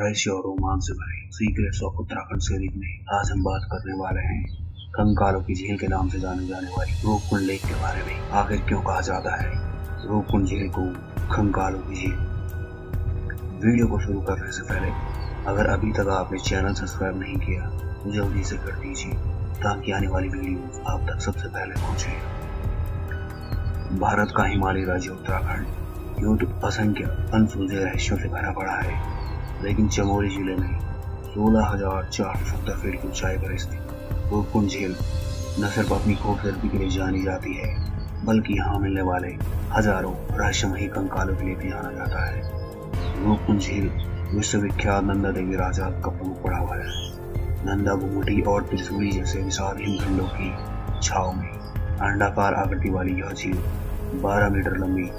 रहस्य 0.00 0.30
और 0.30 0.42
रोमांच 0.42 0.82
से 0.82 0.92
भरे 0.94 1.18
सीक्रेट्स 1.30 1.82
ऑफ़ 1.82 1.96
उत्तराखंड 2.00 2.40
सीरीज़ 2.40 2.76
में 2.76 2.92
आज 3.14 3.30
हम 3.30 3.42
बात 3.44 3.64
करने 3.72 3.94
वाले 3.94 4.20
हैं 4.20 4.42
कंकालों 4.94 5.40
की 5.40 5.54
झील 5.54 5.76
के 5.78 5.86
नाम 5.88 6.08
से 6.08 6.20
जाने 6.20 6.46
जाने 6.46 6.68
वाली 6.76 6.92
रूपकुंड 7.04 7.42
लेक 7.42 7.60
के 7.60 7.74
बारे 7.74 8.02
में। 8.04 8.30
आखिर 8.32 8.60
क्यों 8.68 8.80
कहा 8.82 9.00
जाता 9.00 9.34
है 9.42 9.50
रूपकुंड 10.06 10.46
झील 10.46 10.68
को 10.68 10.86
कंकालों 11.34 11.80
की 11.80 11.94
झील? 11.96 12.14
वीडियो 13.64 13.86
को 13.86 13.98
शुरू 14.00 14.20
करने 14.22 14.52
से 14.52 14.62
पहले, 14.64 14.90
अगर 15.46 15.66
अभी 15.66 15.92
तक 15.92 16.08
आपने 16.10 16.38
चैनल 16.40 16.74
सब्सक्राइब 16.74 17.20
नहीं 17.20 17.36
किया 17.38 17.68
तो 18.00 18.12
जल्दी 18.12 18.44
से 18.44 18.56
कर 18.56 18.78
दीजिए, 18.78 19.12
ताकि 19.62 19.92
आने 19.92 20.08
वाली 20.08 20.28
वीडियो 20.28 20.82
आप 20.86 21.00
तक 21.10 21.20
सबसे 21.20 21.48
पहले 21.48 21.74
पहुँचे। 21.76 22.12
भारत 23.98 24.32
का 24.36 24.44
हिमालय 24.46 24.84
राज्य 24.86 25.10
उत्तराखंड 25.10 26.22
यूँ 26.22 26.36
तो 26.38 26.46
असंख्य 26.66 27.16
अनसुलझे 27.34 27.76
रहस्यों 27.76 28.18
से 28.18 28.28
भरा 28.28 28.52
पड़ा 28.52 28.72
है। 28.74 29.18
लेकिन 29.62 29.88
चमोली 29.88 30.28
ज़िले 30.28 30.54
में 30.56 30.78
सोलह 31.24 31.66
हज़ार 31.66 32.08
चार 32.12 32.44
सौ 32.46 32.56
फीट 32.72 33.00
की 33.02 33.08
ऊंचाई 33.08 33.36
पर 33.38 33.56
स्थित 33.58 34.30
रूपकुंड 34.32 34.68
झील 34.68 34.94
न 35.60 35.68
सिर्फ़ 35.74 35.92
अपनी 35.94 36.14
खूबसूरती 36.14 36.68
के 36.68 36.78
लिए 36.78 36.88
जानी 36.90 37.22
जाती 37.22 37.54
है, 37.54 37.74
बल्कि 38.24 38.54
यहाँ 38.54 38.78
मिलने 38.78 39.02
वाले 39.02 39.28
हज़ारों 39.72 40.12
रहस्यमयी 40.38 40.86
कंकालों 40.88 41.34
के 41.36 41.44
लिए 41.44 41.54
भी 41.54 41.68
जाना 41.68 41.90
जाता 41.92 42.24
है। 42.26 42.42
रूपकुंड 43.24 43.60
झील 43.60 43.90
विश्वविख्यात 44.34 45.04
नंदा 45.04 45.30
देवी 45.30 45.56
राजा 45.56 45.90
का 46.00 46.10
प्रमुख 46.10 46.42
पड़ा 46.42 46.58
हुआ 46.58 46.76
है। 46.76 46.88
नंदा 47.66 47.94
घुमुटी 47.94 48.40
और 48.42 48.62
त्रिशूली 48.62 49.10
जैसे 49.10 49.42
विशाल 49.42 49.76
हिमखंडों 49.80 50.26
की 50.36 50.52
छाव 51.02 51.32
में 51.32 51.48
अंडाकार 52.02 52.54
आकृति 52.54 52.90
वाली 52.90 53.20
यह 53.20 53.32
झील 53.32 53.58
12 54.22 54.50
मीटर 54.50 54.76
लंबी 54.78 55.10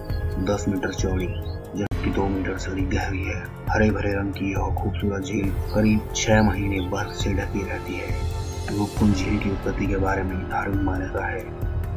10 0.46 0.68
मीटर 0.68 0.94
चौड़ी 0.94 1.28
जबकि 2.02 2.12
2 2.12 2.28
मीटर 2.28 2.58
से 2.58 2.82
गहरी 2.92 3.24
है। 3.24 3.42
हरे 3.70 3.90
भरे 3.92 4.12
रंग 4.12 4.34
की 4.34 4.52
यह 4.52 4.76
खूबसूरत 4.76 5.24
झील 5.24 5.50
करीब 5.74 6.14
छह 6.16 6.42
महीने 6.44 6.80
बर्फ़ 6.90 7.14
से 7.14 7.34
ढकी 7.34 7.64
रहती 7.64 7.96
है। 7.96 8.78
रूपकुंड 8.78 9.14
झील 9.16 9.38
की 9.40 9.50
उत्पत्ति 9.52 9.88
के 9.88 9.98
बारे 9.98 10.24
में 10.24 10.38
धार्मिक 10.50 10.82
मान्यता 10.82 11.26
है। 11.26 11.42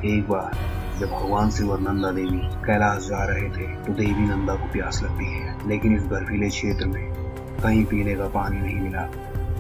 एक 0.07 0.29
बार 0.29 0.57
जब 1.01 1.11
भगवान 1.11 1.51
शिव 1.51 1.71
और 1.73 1.81
नंदा 1.81 2.11
देवी 2.11 2.39
कैलाश 2.67 3.07
जा 3.07 3.25
रहे 3.25 3.49
थे 3.51 3.67
तो 3.85 3.93
देवी 3.95 4.27
नंदा 4.27 4.55
को 4.55 4.73
प्यास 4.73 5.03
लगती 5.03 5.27
है। 5.27 5.69
लेकिन 5.69 5.97
इस 5.97 6.05
बर्फीले 6.07 6.49
क्षेत्र 6.49 6.87
में 6.87 7.05
कहीं 7.63 7.85
पीने 7.85 8.15
का 8.15 8.27
पानी 8.31 8.61
नहीं 8.61 8.81
मिला। 8.81 9.09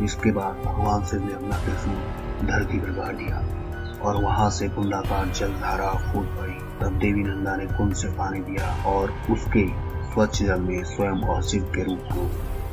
इसके 0.04 0.32
बाद 0.32 0.62
भगवान 0.66 1.04
शिव 1.04 1.24
ने 1.26 1.32
अपना 1.32 1.64
त्रिशूल 1.64 2.46
धरती 2.48 2.78
पर 2.78 2.92
गाड़ 2.92 3.14
दिया 3.16 3.42
और 4.02 4.22
वहाँ 4.22 4.50
से 4.50 4.68
कुंडाकार 4.68 5.28
जल 5.30 5.52
धारा 5.60 5.90
फूट 6.04 6.26
पड़ी। 6.38 6.58
तब 6.80 6.98
देवी 7.00 7.22
नंदा 7.22 7.56
ने 7.56 7.66
कुंड 7.68 7.92
से 7.94 8.08
पानी 8.14 8.40
दिया 8.42 8.74
और 8.86 9.14
उसके 9.30 9.66
स्वच्छ 10.14 10.42
जल 10.42 10.60
में 10.60 10.84
स्वयं 10.84 11.22
और 11.28 11.42
शिव 11.42 11.62
के 11.74 11.82
रूप 11.82 12.02
को 12.12 12.28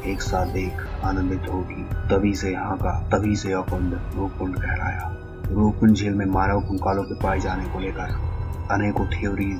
एक 0.10 0.22
साथ 0.22 0.46
देख 0.46 0.82
आनंदित 1.04 1.48
होगी। 1.50 1.84
तभी 2.10 2.34
से 2.34 2.52
यहाँ 2.52 2.78
का, 2.78 2.92
तभी 3.14 3.36
से 3.36 3.50
यह 3.50 3.62
कुंड 3.62 3.94
रूपकुंड 4.16 4.56
कहलाया। 4.56 5.16
रूपकुंड 5.52 5.96
झील 5.96 6.14
में 6.14 6.26
मानव 6.26 6.60
कंकालों 6.60 7.04
के 7.04 7.14
पाए 7.14 7.40
जाने 7.40 7.64
को 7.64 7.80
लेकर 7.80 8.16
अनेकों 8.72 9.06
थ्योरी 9.06 9.54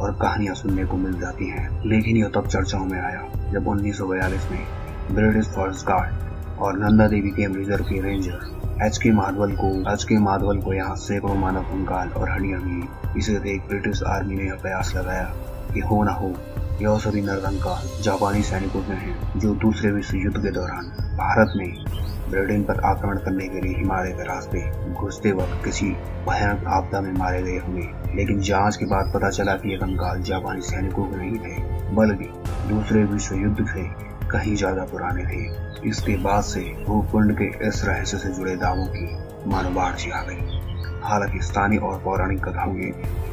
और 0.00 0.12
कहानियाँ 0.12 0.54
सुनने 0.54 0.84
को 0.84 0.96
मिल 0.96 1.18
जाती 1.20 1.48
हैं। 1.48 1.68
लेकिन 1.86 2.16
यह 2.16 2.28
तब 2.28 2.46
चर्चाओं 2.46 2.84
में 2.84 3.00
आया 3.00 3.50
जब 3.52 3.66
1942 3.66 4.50
में 4.50 4.66
ब्रिटिश 5.14 5.48
फॉरेस्ट 5.48 5.86
गार्ड 5.86 6.58
और 6.58 6.78
नंदा 6.78 7.06
देवी 7.06 7.30
गेम 7.30 7.56
रिज़र्व 7.56 7.84
के 7.84 8.00
रेंजर 8.00 8.84
एच 8.86 8.98
के 8.98 9.10
माधवल 9.10 9.52
को 9.56 9.92
एच 9.92 10.04
के 10.04 10.18
माधवल 10.18 10.58
को 10.58 10.72
यहाँ 10.72 10.96
सैकड़ों 10.96 11.34
मानव 11.34 11.62
कंकाल 11.62 12.08
और 12.08 12.30
हड्डियाँ 12.30 12.60
मिली 12.60 13.18
इसे 13.18 13.38
देख 13.38 13.68
ब्रिटिश 13.68 14.02
आर्मी 14.02 14.34
ने 14.34 14.44
यह 14.44 14.54
प्रयास 14.54 14.94
लगाया। 14.96 15.32
कि 15.72 15.80
हो। 15.80 16.02
न 16.02 16.08
हो 16.08 16.34
यह 16.82 16.98
सभी 16.98 17.20
नरकंकाल 17.20 18.02
जापानी 18.02 18.42
सैनिकों 18.42 18.80
में 18.80 18.96
हैं, 18.96 19.38
जो 19.38 19.54
दूसरे 19.54 19.90
विश्व 19.90 20.16
युद्ध 20.16 20.36
के 20.38 20.50
दौरान 20.50 20.90
भारत 21.16 21.52
में 21.56 21.84
ब्रिटेन 22.30 22.62
पर 22.64 22.80
आक्रमण 22.80 23.16
करने 23.16 23.48
के 23.48 23.60
लिए 23.60 23.76
हिमालय 23.76 24.12
के 24.12 24.22
रास्ते 24.22 24.60
घुसते 24.92 25.32
वक्त 25.32 25.64
किसी 25.64 25.86
भयानक 26.28 26.66
आपदा 26.66 27.00
में 27.00 27.12
मारे 27.12 27.42
गए 27.42 27.58
होंगे। 27.58 28.16
लेकिन 28.16 28.40
जाँच 28.40 28.76
के 28.76 28.86
बाद 28.86 29.12
पता 29.14 29.30
चला 29.30 29.54
कि 29.56 29.70
ये 29.70 29.76
कंकाल 29.76 30.22
जापानी 30.22 30.60
सैनिकों 30.60 31.04
के 31.04 31.16
नहीं 31.16 31.38
थे, 31.38 31.62
बल्कि 31.94 32.28
दूसरे 32.74 33.04
विश्व 33.04 33.34
युद्ध 33.34 33.66
से 33.66 33.84
कहीं 34.28 34.56
ज़्यादा 34.56 34.84
पुराने 34.84 35.24
थे। 35.24 35.66
इसके 35.88 36.16
बाद 36.16 36.42
से 36.42 36.60
भूकुंड 36.86 37.36
के 37.38 37.68
इस 37.68 37.84
रहस्य 37.84 38.18
से 38.18 38.28
जुड़े 38.28 38.56
दावों 38.56 38.86
की 38.86 39.06
मानो 39.46 39.80
आ 39.80 40.22
गई। 40.22 40.65
हालाँकि 41.02 41.40
स्थानीय 41.40 41.78
और 41.78 41.98
पौराणिक 41.98 42.44
कथाओं 42.44 42.72
में 42.72 42.92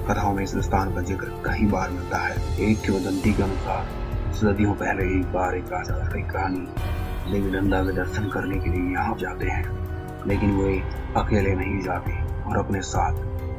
कथाओं 0.10 0.34
में 0.34 0.44
इस 0.44 0.58
स्थान 0.58 0.94
का 0.96 1.02
ज़िक्र 1.02 1.26
कई 1.26 1.66
बार 1.66 1.90
मिलता 1.90 2.18
है। 2.18 2.36
एक 2.60 2.82
किंवदंती 2.82 3.34
के 3.34 3.44
अनुसार, 3.44 3.86
सदियों 4.34 4.74
पहले 4.74 5.04
एक 5.20 5.34
बार 5.34 5.56
एक 5.56 5.66
राजा 5.74 5.94
और 5.94 6.20
एक 6.20 6.36
रानी 6.36 6.68
देवी 7.32 7.52
नंदा 7.52 7.84
के 7.84 7.92
दर्शन 7.92 8.30
करने 8.30 8.60
के 8.60 8.70
लिए 8.70 8.94
यहाँ 8.94 9.16
जाते 9.18 9.48
हैं। 9.48 9.84
लेकिन 10.28 10.52
वे 10.52 10.80
अकेले 11.18 11.56
नहीं 11.56 11.82
जाते 11.82 12.12
और 12.44 12.58
अपने 12.58 12.82
साथ 12.82 13.14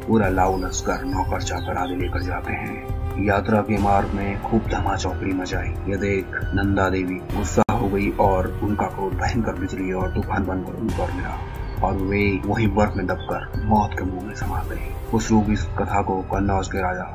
पूरा 0.07 0.29
लाऊ 0.29 0.59
लश्कर, 0.59 1.05
नौकर, 1.05 1.43
चाकर 1.43 1.77
आदि 1.77 1.97
लेकर 1.97 2.23
जाते 2.23 2.53
हैं। 2.53 3.25
यात्रा 3.25 3.61
के 3.61 3.79
मार्ग 3.79 4.09
में 4.09 4.43
खूब 4.43 4.63
धमा 4.63 4.97
चौकड़ी 4.97 5.33
मचाई। 5.33 5.69
यह 5.69 5.97
देख 5.97 6.27
नंदा 6.55 6.91
देवी 6.91 7.15
गुस्सा 7.15 7.73
हो 7.73 7.89
गई 7.89 8.11
और 8.11 8.61
उनका 8.63 8.87
क्रोध 8.87 9.15
भयंकर 9.15 9.53
बिजली 9.53 9.93
और 9.93 10.15
तूफ़ान 10.15 10.47
बनकर 10.47 10.73
उन 10.73 10.89
पर 10.89 11.13
मिला। 11.13 11.39
और 11.85 11.97
वे 12.03 12.25
वही 12.47 12.67
बर्फ़ 12.67 12.97
में 12.97 13.07
दबकर 13.07 13.65
मौत 13.65 13.99
के 13.99 14.05
मुँह 14.05 14.27
में 14.27 14.35
समा 14.35 14.63
गए। 14.63 14.93
उस 15.15 15.31
रूप 15.31 15.51
इस 15.51 15.65
कथा 15.79 16.03
को 16.03 16.21
कन्नौज 16.33 16.69
के 16.69 16.81
राजा 16.81 17.07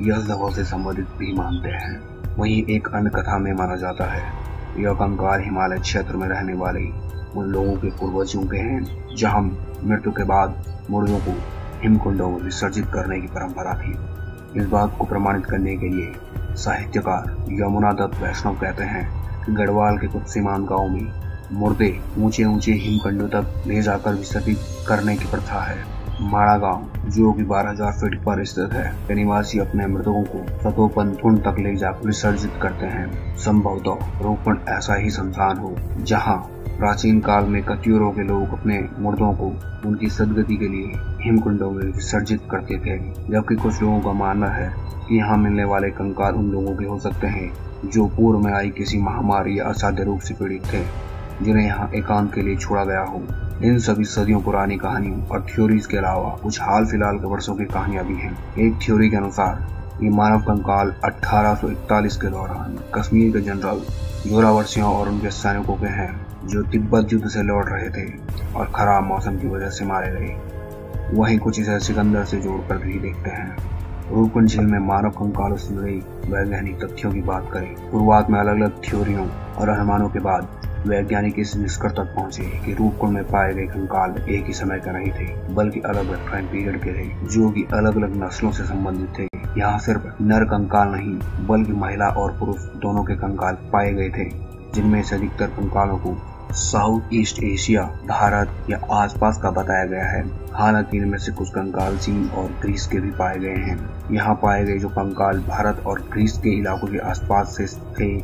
यह 0.00 0.50
से 0.50 0.64
संबंधित 0.64 1.08
भी 1.18 1.32
मानते 1.32 1.70
हैं। 1.70 2.36
वहीं 2.36 2.62
एक 2.66 2.88
अन्य 2.88 3.10
कथा 3.10 3.38
में 3.38 3.52
माना 3.52 3.76
जाता 3.76 4.04
है, 4.04 4.22
यह 4.78 4.92
कंकाल 4.94 5.40
हिमालय 5.40 5.78
क्षेत्र 5.78 6.16
में 6.16 6.28
रहने 6.28 6.54
वाले 6.54 6.86
उन 7.36 7.46
लोगों 7.46 7.74
के 7.74 7.90
पूर्वजों 7.90 8.42
के 8.42 8.58
हैं, 8.58 9.16
जहाँ 9.16 9.40
मृत्यु 9.84 10.12
के 10.12 10.24
बाद 10.24 10.64
मुर्दों 10.90 11.18
को 11.18 11.34
हिमकुंडों 11.82 12.28
में 12.30 12.38
विसर्जित 12.38 12.86
करने 12.86 13.20
की 13.20 13.26
परंपरा 13.26 13.74
थी। 13.74 13.96
इस 14.60 14.66
बात 14.68 14.96
को 14.98 15.04
प्रमाणित 15.04 15.46
करने 15.46 15.76
के 15.76 15.88
लिए 15.88 16.12
साहित्यकार 16.56 17.36
यमुना 17.52 17.92
दत्त 17.92 18.22
वैष्णव 18.22 18.54
कहते 18.54 18.84
हैं 18.84 19.04
कि 19.44 19.52
गढ़वाल 19.52 19.98
के 19.98 20.06
कुछ 20.06 20.26
सीमान 20.26 20.64
गाँव 20.64 20.88
में 20.88 21.31
मुर्दे 21.52 21.88
ऊँचे 22.18 22.44
ऊँचे 22.44 22.72
हिमखंडों 22.72 23.26
तक 23.28 23.64
ले 23.66 23.80
जाकर 23.82 24.14
विसर्जित 24.14 24.58
करने 24.88 25.16
की 25.16 25.24
प्रथा 25.30 25.60
है। 25.60 25.90
माड़ा 26.22 26.56
गाँव 26.58 27.10
जो 27.10 27.32
कि 27.32 27.42
12,000 27.44 27.92
फीट 27.92 28.18
पर 28.24 28.44
स्थित 28.44 28.72
है 28.72 29.14
निवासी 29.14 29.58
अपने 29.58 29.86
मृतकों 29.86 30.22
को 30.24 30.44
सतोपन 30.60 31.36
तक 31.46 31.58
ले 31.58 31.74
जाकर 31.76 32.06
विसर्जित 32.06 32.52
करते 32.62 32.86
हैं। 32.86 33.36
संभवतः 33.36 34.22
रोपण 34.22 34.58
ऐसा 34.68 34.94
ही 34.94 35.10
संस्थान 35.10 35.58
हो 35.58 35.74
जहाँ 36.00 36.36
प्राचीन 36.78 37.20
काल 37.20 37.44
में 37.44 37.62
कत्यूरों 37.62 38.10
के 38.12 38.22
लोग 38.22 38.52
अपने 38.52 38.78
मुर्दों 38.98 39.32
को 39.32 39.52
उनकी 39.88 40.08
सदगति 40.08 40.56
के 40.56 40.68
लिए 40.68 40.92
हिमकुंडों 41.20 41.70
में 41.70 41.84
विसर्जित 41.84 42.48
करते 42.50 42.78
थे 42.78 42.98
जबकि 43.30 43.56
कुछ 43.56 43.82
लोगों 43.82 44.00
का 44.00 44.12
मानना 44.18 44.48
है 44.48 44.72
कि 45.08 45.18
यहाँ 45.18 45.36
मिलने 45.36 45.64
वाले 45.64 45.90
कंकाल 45.90 46.34
उन 46.34 46.50
लोगों 46.50 46.76
के 46.76 46.84
हो 46.84 46.98
सकते 46.98 47.26
हैं 47.26 47.52
जो 47.84 48.06
पूर्व 48.06 48.38
में 48.38 48.52
आई 48.52 48.70
किसी 48.70 48.98
महामारी 48.98 49.58
या 49.58 49.64
असाध्य 49.64 50.04
रूप 50.04 50.20
से 50.20 50.34
पीड़ित 50.34 50.72
थे। 50.72 50.84
जिन्हें 51.42 51.66
यहाँ 51.66 51.90
एकांत 51.94 52.34
के 52.34 52.42
लिए 52.42 52.56
छोड़ा 52.56 52.84
गया 52.84 53.00
हो। 53.00 53.22
इन 53.62 53.78
सभी 53.78 54.04
सदियों 54.04 54.40
पुरानी 54.40 54.76
कहानियों 54.76 55.26
और 55.26 55.46
थ्योरीज 55.54 55.86
के 55.86 55.96
अलावा 55.96 56.38
कुछ 56.42 56.60
हाल 56.60 56.86
फ़िलहाल 56.86 57.18
के 57.18 57.26
वर्षों 57.26 57.54
की 57.54 57.64
कहानियाँ 57.64 58.04
भी 58.04 58.14
हैं। 58.14 58.54
एक 58.58 58.78
थ्योरी 58.86 59.10
के 59.10 59.16
अनुसार, 59.16 59.66
ये 60.02 60.10
मानव 60.10 60.40
कंकाल 60.40 60.94
1841 61.04 62.16
के 62.16 62.26
दौरान 62.26 62.78
कश्मीर 62.94 63.32
के 63.32 63.40
जनरल 63.40 63.82
जोरावर्सियों 64.26 64.94
और 64.94 65.08
उनके 65.08 65.30
सैनिकों 65.30 65.74
के 65.74 65.86
हैं, 65.86 66.26
जो 66.46 66.62
तिब्बत 66.62 67.12
युद्ध 67.12 67.28
से 67.28 67.42
लौट 67.42 67.64
रहे 67.68 67.90
थे 67.90 68.12
और 68.54 68.72
खराब 68.74 69.04
मौसम 69.04 69.38
की 69.38 69.46
वजह 69.46 69.70
से 69.70 69.84
मारे 69.84 70.12
गए। 70.12 70.36
वहीं 71.12 71.38
कुछ 71.38 71.60
इसे 71.60 71.80
सिकंदर 71.80 72.24
से 72.24 72.40
जोड़कर 72.40 72.76
भी 72.76 72.98
देखते 72.98 73.30
हैं। 73.30 73.81
रूपकुंड 74.12 74.48
झील 74.48 74.64
में 74.64 74.78
मानव 74.78 75.10
कंकालों 75.10 75.56
से 75.56 75.74
जुड़ी 75.74 75.94
वैज्ञानिक 76.30 76.84
तथ्यों 76.84 77.12
की 77.12 77.20
बात 77.20 77.48
करें 77.52 77.76
शुरुआत 77.90 78.30
में 78.30 78.38
अलग 78.40 78.54
अलग 78.54 78.82
थ्योरियों 78.84 79.26
और 79.28 79.68
अनुमानों 79.68 80.08
के 80.08 80.18
बाद 80.18 80.48
वैज्ञानिक 80.86 81.38
इस 81.38 81.56
निष्कर्ष 81.56 81.92
तक 81.92 82.12
पहुँचे 82.16 82.42
कि 82.42 82.74
रूपकुंड 82.74 83.12
में 83.12 83.24
पाए 83.24 83.54
गए 83.54 83.66
कंकाल 83.66 84.14
एक 84.28 84.46
ही 84.46 84.52
समय 84.52 84.78
का 84.78 84.92
नहीं 84.92 85.10
थे, 85.10 85.54
बल्कि 85.54 85.80
अलग 85.80 86.08
अलग 86.08 86.30
टाइम 86.30 86.46
पीरियड 86.46 86.82
के 86.82 86.92
थे, 86.92 87.26
जो 87.26 87.50
कि 87.50 87.66
अलग 87.72 87.96
अलग 87.96 88.24
नस्लों 88.24 88.52
से 88.52 88.64
संबंधित 88.64 89.18
थे। 89.18 89.28
यहाँ 89.60 89.78
सिर्फ़ 89.78 90.22
नर 90.22 90.44
कंकाल 90.44 90.88
नहीं, 90.88 91.46
बल्कि 91.46 91.72
महिला 91.72 92.08
और 92.08 92.32
पुरुष 92.32 92.56
दोनों 92.56 93.04
के 93.04 93.14
कंकाल 93.14 93.54
पाए 93.72 93.92
गए 93.92 94.08
थे, 94.08 94.28
जिनमें 94.74 95.02
से 95.02 95.16
अधिकतर 95.16 95.46
कंकालों 95.46 95.98
को 95.98 96.16
साउथ 96.52 97.00
ईस्ट 97.12 97.42
एशिया, 97.42 97.82
भारत 97.82 98.66
या 98.70 98.80
आसपास 98.90 99.38
का 99.42 99.50
बताया 99.50 99.84
गया 99.84 100.04
है। 100.04 100.24
हालाँकि 100.52 100.96
इनमें 100.96 101.18
से 101.18 101.32
कुछ 101.32 101.48
कंकाल 101.48 101.98
चीन 101.98 102.28
और 102.28 102.48
ग्रीस 102.62 102.86
के 102.86 103.00
भी 103.00 103.10
पाए 103.10 103.38
गए 103.38 103.54
हैं। 103.54 103.90
यहाँ 104.12 104.34
पाए 104.34 104.64
गए 104.64 104.78
जो 104.78 104.88
कंकाल 104.88 105.38
भारत 105.38 105.82
और 105.86 106.00
ग्रीस 106.00 106.38
के 106.38 106.50
इलाकों 106.50 106.88
के 106.88 106.98
आसपास 106.98 107.56
से 107.56 107.66
थे, 107.66 108.20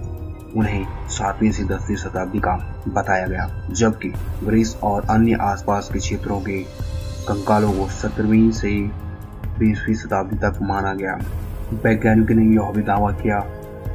उन्हें 0.56 1.08
सातवीं 1.08 1.50
से 1.50 1.64
दसवीं 1.64 1.96
शताब्दी 1.96 2.38
का 2.38 2.82
बताया 2.88 3.26
गया। 3.26 3.62
जबकि 3.70 4.08
ग्रीस 4.44 4.76
और 4.82 5.06
अन्य 5.10 5.38
आसपास 5.40 5.90
के 5.92 5.98
क्षेत्रों 5.98 6.40
के 6.40 6.62
कंकालों 7.28 7.72
को 7.72 7.88
सत्रहवीं 7.88 8.50
से 8.50 8.70
बीसवीं 9.58 9.94
शताब्दी 9.94 10.36
तक 10.36 10.58
माना 10.62 10.94
गया। 10.94 11.18
वैज्ञानिकों 11.72 12.34
ने 12.34 12.56
यह 12.56 12.70
भी 12.70 12.82
दावा 12.82 13.10
किया 13.10 13.40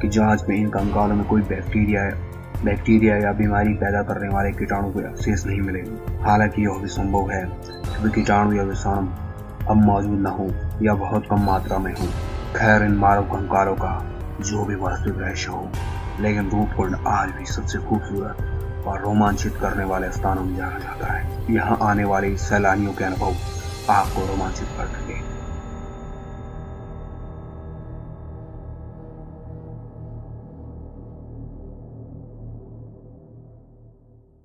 कि 0.01 0.09
जाँच 0.09 0.44
में 0.50 0.57
इन 0.57 0.69
कंकालों 0.69 1.15
में 1.15 1.25
कोई 1.25 1.41
बैक्टीरिया 1.41 2.32
बैक्टीरिया 2.65 3.18
या 3.18 3.31
बीमारी 3.31 3.74
पैदा 3.74 4.01
करने 4.01 4.30
वाले 4.30 4.51
कीटाणु 4.51 4.89
के 4.89 5.07
अवशेष 5.07 5.45
नहीं 5.45 5.62
मिलेंगे। 5.62 6.24
हालाँकि 6.24 6.62
यह 6.62 6.74
भी 6.74 6.88
संभव 6.88 7.31
है 7.31 7.45
कि 7.86 8.10
कीटाणु 8.10 8.54
या 8.54 8.63
विषाणु 8.63 9.07
अब 9.68 9.75
मौजूद 9.75 10.19
न 10.19 10.25
हो 10.25 10.51
या 10.81 10.94
बहुत 10.94 11.27
कम 11.30 11.45
मात्रा 11.45 11.77
में 11.77 11.94
हो। 11.94 12.07
खैर, 12.56 12.83
इन 12.83 12.92
मानव 12.92 13.24
कंकारों 13.24 13.75
का 13.75 14.06
जो 14.42 14.65
भी 14.65 14.75
वास्तविक 14.75 15.18
रहस्य 15.18 15.51
हो, 15.51 15.69
लेकिन 16.19 16.50
रूपकुंड 16.50 16.95
आज 17.07 17.30
भी 17.30 17.45
सबसे 17.45 17.77
खूबसूरत 17.77 18.86
और 18.88 19.01
रोमांचित 19.01 19.56
करने 19.56 19.83
वाले 19.83 20.12
स्थानों 20.12 20.44
में 20.44 20.56
जाना 20.56 20.80
जाता 20.80 21.13
है। 21.13 21.54
यहाँ 21.54 21.77
आने 21.81 22.04
वाले 22.04 22.38
सैलानियों 22.38 22.94
के 22.94 23.04
अनुभव 23.04 23.33
आपको 23.89 24.27
रोमांचित 24.27 24.68
करते 24.77 25.13